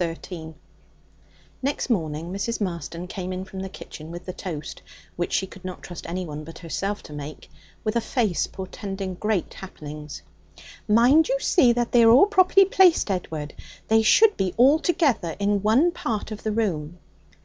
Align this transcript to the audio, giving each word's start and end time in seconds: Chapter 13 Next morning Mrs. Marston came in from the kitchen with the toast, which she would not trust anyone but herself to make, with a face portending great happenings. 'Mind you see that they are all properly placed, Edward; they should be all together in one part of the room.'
Chapter 0.00 0.14
13 0.14 0.54
Next 1.60 1.90
morning 1.90 2.32
Mrs. 2.32 2.60
Marston 2.60 3.08
came 3.08 3.32
in 3.32 3.44
from 3.44 3.58
the 3.58 3.68
kitchen 3.68 4.12
with 4.12 4.26
the 4.26 4.32
toast, 4.32 4.80
which 5.16 5.32
she 5.32 5.46
would 5.52 5.64
not 5.64 5.82
trust 5.82 6.08
anyone 6.08 6.44
but 6.44 6.60
herself 6.60 7.02
to 7.02 7.12
make, 7.12 7.50
with 7.82 7.96
a 7.96 8.00
face 8.00 8.46
portending 8.46 9.14
great 9.14 9.54
happenings. 9.54 10.22
'Mind 10.86 11.28
you 11.28 11.40
see 11.40 11.72
that 11.72 11.90
they 11.90 12.04
are 12.04 12.10
all 12.12 12.26
properly 12.26 12.64
placed, 12.66 13.10
Edward; 13.10 13.54
they 13.88 14.02
should 14.02 14.36
be 14.36 14.54
all 14.56 14.78
together 14.78 15.34
in 15.40 15.62
one 15.64 15.90
part 15.90 16.30
of 16.30 16.44
the 16.44 16.52
room.' 16.52 16.98